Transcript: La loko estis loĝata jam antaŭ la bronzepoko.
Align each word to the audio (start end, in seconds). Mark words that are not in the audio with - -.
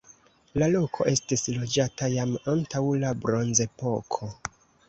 La 0.61 0.69
loko 0.75 1.05
estis 1.11 1.43
loĝata 1.57 2.09
jam 2.15 2.33
antaŭ 2.55 2.83
la 3.05 3.15
bronzepoko. 3.27 4.33